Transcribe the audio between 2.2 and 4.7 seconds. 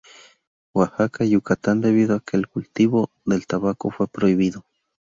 que el cultivo del tabaco fue prohibido.